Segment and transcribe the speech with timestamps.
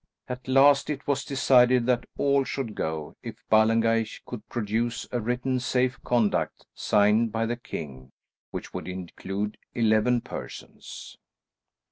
[0.27, 5.59] At last it was decided that all should go, if Ballengeich could produce a written
[5.59, 8.11] safe conduct signed by the king,
[8.49, 11.19] which would include eleven persons.